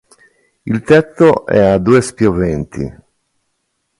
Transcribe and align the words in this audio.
Il 0.65 0.81
tetto 0.81 1.45
è 1.45 1.59
a 1.59 1.77
due 1.77 2.01
spioventi. 2.01 2.97